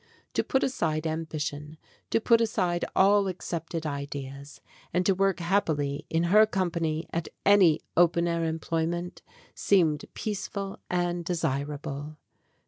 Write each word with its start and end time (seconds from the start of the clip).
To 0.33 0.43
put 0.43 0.63
aside 0.63 1.05
ambition, 1.05 1.77
to 2.09 2.19
put 2.19 2.41
aside 2.41 2.83
all 2.95 3.29
ac 3.29 3.37
cepted 3.37 3.85
ideas, 3.85 4.59
and 4.91 5.05
to 5.05 5.13
work 5.13 5.39
happily 5.39 6.07
in 6.09 6.23
her 6.33 6.47
company 6.47 7.07
at 7.13 7.27
any 7.45 7.81
open 7.95 8.27
air 8.27 8.43
employment, 8.43 9.21
seemed 9.53 10.05
peaceful 10.15 10.79
and 10.89 11.23
desir 11.23 11.71
able. 11.71 12.17